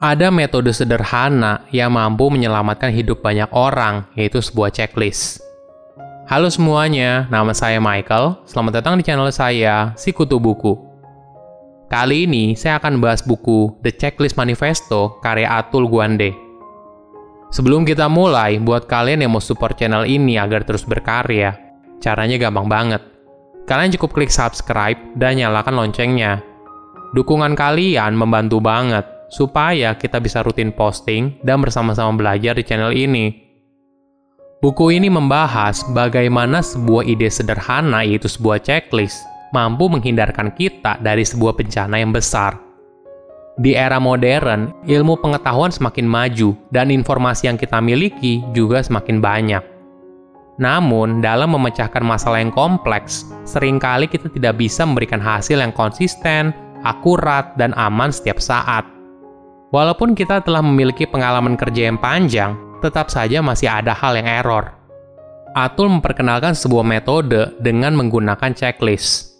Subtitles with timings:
[0.00, 5.44] ada metode sederhana yang mampu menyelamatkan hidup banyak orang, yaitu sebuah checklist.
[6.24, 8.40] Halo semuanya, nama saya Michael.
[8.48, 10.72] Selamat datang di channel saya, Sikutu Buku.
[11.92, 16.32] Kali ini saya akan bahas buku The Checklist Manifesto karya Atul Gawande.
[17.50, 21.60] Sebelum kita mulai, buat kalian yang mau support channel ini agar terus berkarya,
[22.00, 23.02] caranya gampang banget.
[23.68, 26.40] Kalian cukup klik subscribe dan nyalakan loncengnya.
[27.12, 33.48] Dukungan kalian membantu banget supaya kita bisa rutin posting dan bersama-sama belajar di channel ini.
[34.60, 39.24] Buku ini membahas bagaimana sebuah ide sederhana yaitu sebuah checklist
[39.56, 42.60] mampu menghindarkan kita dari sebuah bencana yang besar.
[43.60, 49.64] Di era modern, ilmu pengetahuan semakin maju dan informasi yang kita miliki juga semakin banyak.
[50.60, 56.52] Namun, dalam memecahkan masalah yang kompleks, sering kali kita tidak bisa memberikan hasil yang konsisten,
[56.84, 58.84] akurat, dan aman setiap saat.
[59.70, 64.74] Walaupun kita telah memiliki pengalaman kerja yang panjang, tetap saja masih ada hal yang error.
[65.54, 69.30] Atul memperkenalkan sebuah metode dengan menggunakan checklist.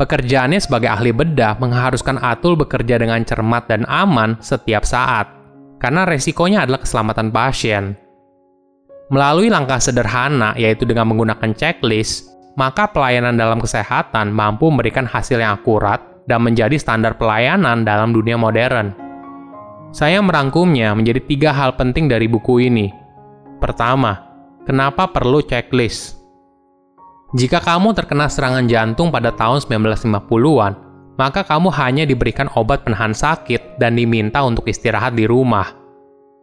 [0.00, 5.28] Pekerjaannya sebagai ahli bedah mengharuskan Atul bekerja dengan cermat dan aman setiap saat,
[5.76, 7.92] karena resikonya adalah keselamatan pasien.
[9.12, 15.60] Melalui langkah sederhana, yaitu dengan menggunakan checklist, maka pelayanan dalam kesehatan mampu memberikan hasil yang
[15.60, 19.07] akurat dan menjadi standar pelayanan dalam dunia modern.
[19.88, 22.92] Saya merangkumnya menjadi tiga hal penting dari buku ini.
[23.56, 24.20] Pertama,
[24.68, 26.20] kenapa perlu checklist?
[27.32, 30.72] Jika kamu terkena serangan jantung pada tahun 1950-an,
[31.16, 35.72] maka kamu hanya diberikan obat penahan sakit dan diminta untuk istirahat di rumah.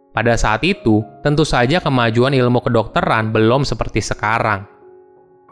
[0.10, 4.66] Pada saat itu, tentu saja kemajuan ilmu kedokteran belum seperti sekarang.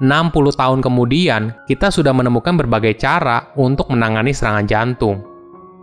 [0.01, 5.32] 60 tahun kemudian, kita sudah menemukan berbagai cara untuk menangani serangan jantung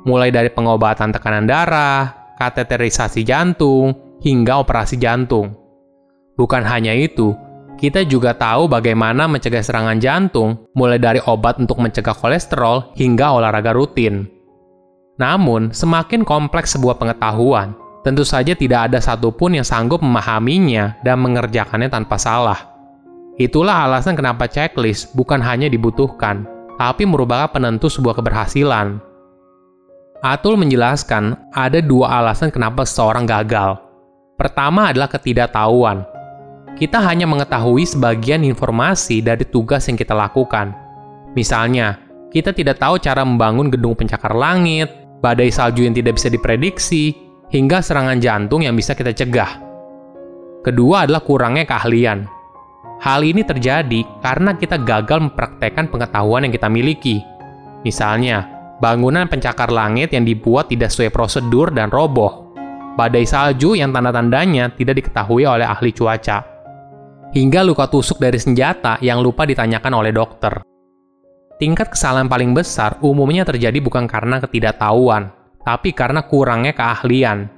[0.05, 3.93] mulai dari pengobatan tekanan darah, kateterisasi jantung,
[4.25, 5.57] hingga operasi jantung.
[6.37, 7.37] Bukan hanya itu,
[7.81, 13.73] kita juga tahu bagaimana mencegah serangan jantung, mulai dari obat untuk mencegah kolesterol hingga olahraga
[13.73, 14.29] rutin.
[15.21, 21.93] Namun, semakin kompleks sebuah pengetahuan, tentu saja tidak ada satupun yang sanggup memahaminya dan mengerjakannya
[21.93, 22.69] tanpa salah.
[23.41, 26.45] Itulah alasan kenapa checklist bukan hanya dibutuhkan,
[26.77, 29.10] tapi merupakan penentu sebuah keberhasilan.
[30.21, 33.81] Atul menjelaskan ada dua alasan kenapa seseorang gagal.
[34.37, 36.05] Pertama adalah ketidaktahuan.
[36.77, 40.77] Kita hanya mengetahui sebagian informasi dari tugas yang kita lakukan.
[41.33, 41.97] Misalnya,
[42.29, 44.93] kita tidak tahu cara membangun gedung pencakar langit,
[45.25, 47.17] badai salju yang tidak bisa diprediksi,
[47.49, 49.57] hingga serangan jantung yang bisa kita cegah.
[50.61, 52.29] Kedua adalah kurangnya keahlian.
[53.01, 57.25] Hal ini terjadi karena kita gagal mempraktekkan pengetahuan yang kita miliki.
[57.89, 62.57] Misalnya, bangunan pencakar langit yang dibuat tidak sesuai prosedur dan roboh,
[62.97, 66.43] badai salju yang tanda-tandanya tidak diketahui oleh ahli cuaca,
[67.37, 70.65] hingga luka tusuk dari senjata yang lupa ditanyakan oleh dokter.
[71.61, 75.29] Tingkat kesalahan paling besar umumnya terjadi bukan karena ketidaktahuan,
[75.61, 77.53] tapi karena kurangnya keahlian.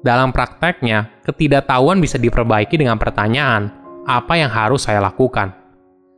[0.00, 3.68] Dalam prakteknya, ketidaktahuan bisa diperbaiki dengan pertanyaan,
[4.08, 5.52] apa yang harus saya lakukan?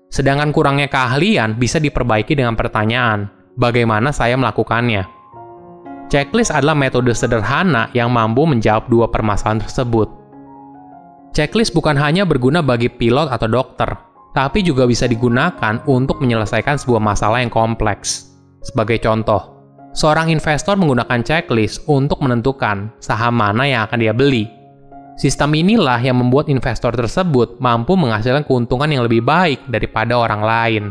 [0.06, 5.08] Sedangkan kurangnya keahlian bisa diperbaiki dengan pertanyaan, bagaimana saya melakukannya.
[6.06, 10.06] Checklist adalah metode sederhana yang mampu menjawab dua permasalahan tersebut.
[11.34, 13.90] Checklist bukan hanya berguna bagi pilot atau dokter,
[14.30, 18.38] tapi juga bisa digunakan untuk menyelesaikan sebuah masalah yang kompleks.
[18.62, 19.58] Sebagai contoh,
[19.92, 24.46] seorang investor menggunakan checklist untuk menentukan saham mana yang akan dia beli.
[25.16, 30.84] Sistem inilah yang membuat investor tersebut mampu menghasilkan keuntungan yang lebih baik daripada orang lain.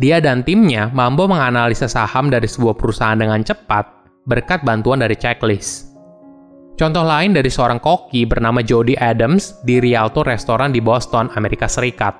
[0.00, 5.92] Dia dan timnya mampu menganalisa saham dari sebuah perusahaan dengan cepat berkat bantuan dari checklist.
[6.80, 12.16] Contoh lain dari seorang koki bernama Jody Adams di Rialto Restoran di Boston, Amerika Serikat.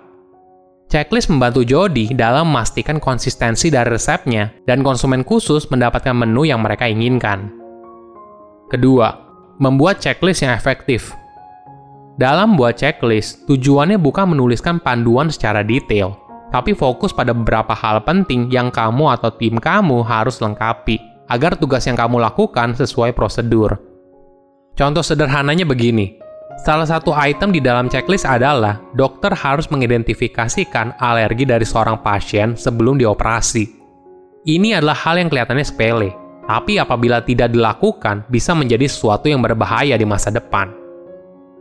[0.93, 6.85] Checklist membantu Jody dalam memastikan konsistensi dari resepnya dan konsumen khusus mendapatkan menu yang mereka
[6.85, 7.49] inginkan.
[8.69, 9.09] Kedua,
[9.57, 11.17] membuat checklist yang efektif.
[12.21, 16.21] Dalam membuat checklist, tujuannya bukan menuliskan panduan secara detail,
[16.51, 20.99] tapi fokus pada beberapa hal penting yang kamu atau tim kamu harus lengkapi
[21.31, 23.79] agar tugas yang kamu lakukan sesuai prosedur.
[24.75, 26.19] Contoh sederhananya begini.
[26.61, 33.01] Salah satu item di dalam checklist adalah dokter harus mengidentifikasikan alergi dari seorang pasien sebelum
[33.01, 33.65] dioperasi.
[34.45, 36.11] Ini adalah hal yang kelihatannya sepele,
[36.45, 40.80] tapi apabila tidak dilakukan bisa menjadi sesuatu yang berbahaya di masa depan.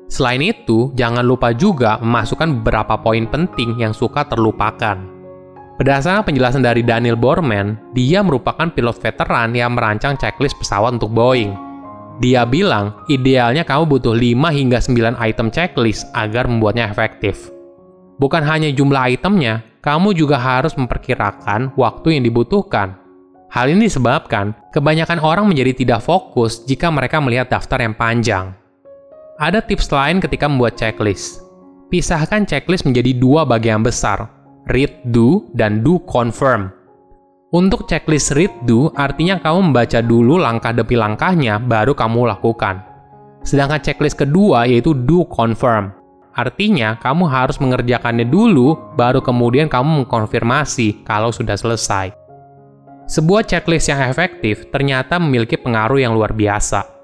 [0.09, 4.97] Selain itu, jangan lupa juga memasukkan beberapa poin penting yang suka terlupakan.
[5.77, 11.55] Berdasarkan penjelasan dari Daniel Borman, dia merupakan pilot veteran yang merancang checklist pesawat untuk Boeing.
[12.19, 17.47] Dia bilang, idealnya kamu butuh 5 hingga 9 item checklist agar membuatnya efektif.
[18.19, 22.99] Bukan hanya jumlah itemnya, kamu juga harus memperkirakan waktu yang dibutuhkan.
[23.47, 28.51] Hal ini disebabkan kebanyakan orang menjadi tidak fokus jika mereka melihat daftar yang panjang.
[29.39, 31.47] Ada tips lain ketika membuat checklist.
[31.87, 34.27] Pisahkan checklist menjadi dua bagian besar,
[34.67, 36.67] read do dan do confirm.
[37.55, 42.83] Untuk checklist read do artinya kamu membaca dulu langkah demi langkahnya baru kamu lakukan.
[43.47, 45.95] Sedangkan checklist kedua yaitu do confirm.
[46.35, 52.11] Artinya kamu harus mengerjakannya dulu baru kemudian kamu mengkonfirmasi kalau sudah selesai.
[53.07, 56.98] Sebuah checklist yang efektif ternyata memiliki pengaruh yang luar biasa.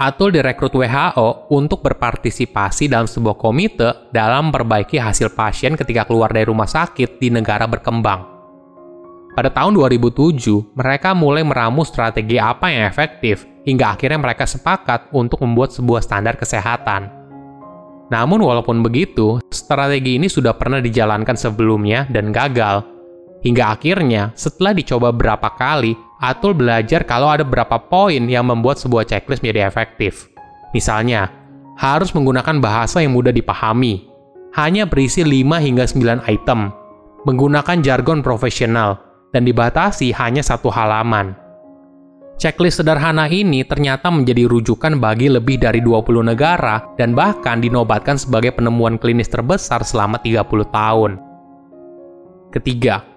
[0.00, 6.48] Atul direkrut WHO untuk berpartisipasi dalam sebuah komite dalam memperbaiki hasil pasien ketika keluar dari
[6.48, 8.24] rumah sakit di negara berkembang.
[9.36, 15.44] Pada tahun 2007, mereka mulai meramu strategi apa yang efektif, hingga akhirnya mereka sepakat untuk
[15.44, 17.12] membuat sebuah standar kesehatan.
[18.08, 22.88] Namun walaupun begitu, strategi ini sudah pernah dijalankan sebelumnya dan gagal.
[23.44, 29.08] Hingga akhirnya, setelah dicoba berapa kali, Atul belajar kalau ada beberapa poin yang membuat sebuah
[29.08, 30.28] checklist menjadi efektif.
[30.76, 31.32] Misalnya,
[31.80, 34.04] harus menggunakan bahasa yang mudah dipahami,
[34.52, 36.76] hanya berisi 5 hingga 9 item,
[37.24, 39.00] menggunakan jargon profesional,
[39.32, 41.32] dan dibatasi hanya satu halaman.
[42.36, 48.56] Checklist sederhana ini ternyata menjadi rujukan bagi lebih dari 20 negara dan bahkan dinobatkan sebagai
[48.56, 51.20] penemuan klinis terbesar selama 30 tahun.
[52.48, 53.09] Ketiga,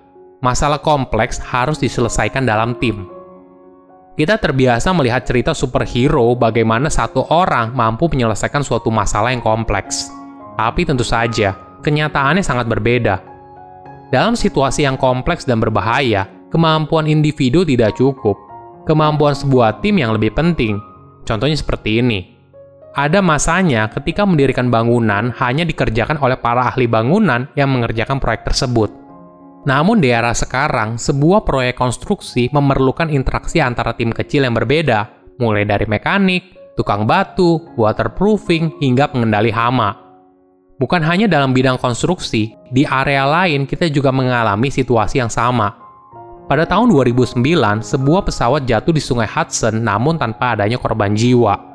[0.43, 3.07] masalah kompleks harus diselesaikan dalam tim.
[4.13, 10.13] Kita terbiasa melihat cerita superhero bagaimana satu orang mampu menyelesaikan suatu masalah yang kompleks.
[10.53, 13.33] Tapi tentu saja, kenyataannya sangat berbeda
[14.13, 18.37] dalam situasi yang kompleks dan berbahaya, kemampuan individu tidak cukup.
[18.85, 20.77] Kemampuan sebuah tim yang lebih penting.
[21.25, 22.29] Contohnya seperti ini.
[22.93, 28.93] Ada masanya ketika mendirikan bangunan hanya dikerjakan oleh para ahli bangunan yang mengerjakan proyek tersebut.
[29.63, 35.07] Namun di era sekarang, sebuah proyek konstruksi memerlukan interaksi antara tim kecil yang berbeda,
[35.39, 39.95] mulai dari mekanik, tukang batu, waterproofing, hingga pengendali hama.
[40.83, 45.71] Bukan hanya dalam bidang konstruksi, di area lain kita juga mengalami situasi yang sama.
[46.43, 47.39] Pada tahun 2009,
[47.79, 51.72] sebuah pesawat jatuh di sungai Hudson namun tanpa adanya korban jiwa.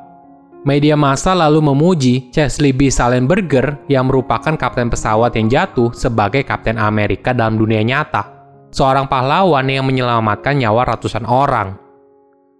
[0.67, 2.91] Media massa lalu memuji Chesley B.
[2.91, 8.27] Salenberger yang merupakan kapten pesawat yang jatuh sebagai kapten Amerika dalam dunia nyata.
[8.75, 11.79] Seorang pahlawan yang menyelamatkan nyawa ratusan orang.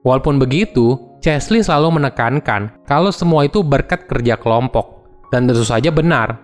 [0.07, 6.40] Walaupun begitu, Chesley selalu menekankan kalau semua itu berkat kerja kelompok dan tentu saja benar.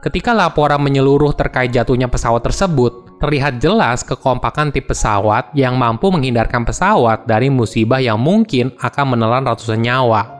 [0.00, 6.64] Ketika laporan menyeluruh terkait jatuhnya pesawat tersebut, terlihat jelas kekompakan tip pesawat yang mampu menghindarkan
[6.64, 10.33] pesawat dari musibah yang mungkin akan menelan ratusan nyawa.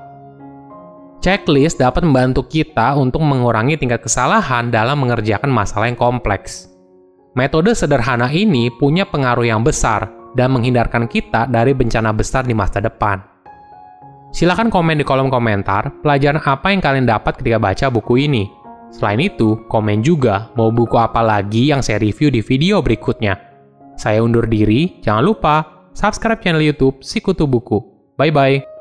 [1.25, 6.69] Checklist dapat membantu kita untuk mengurangi tingkat kesalahan dalam mengerjakan masalah yang kompleks.
[7.32, 12.85] Metode sederhana ini punya pengaruh yang besar dan menghindarkan kita dari bencana besar di masa
[12.85, 13.25] depan.
[14.37, 18.44] Silahkan komen di kolom komentar pelajaran apa yang kalian dapat ketika baca buku ini.
[18.93, 23.41] Selain itu, komen juga mau buku apa lagi yang saya review di video berikutnya.
[23.97, 27.81] Saya undur diri, jangan lupa subscribe channel YouTube Sikutu Buku.
[28.20, 28.73] Bye-bye.